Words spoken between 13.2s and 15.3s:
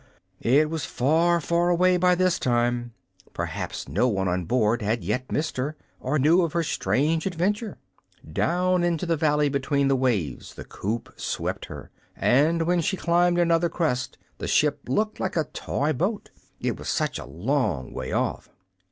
another crest the ship looked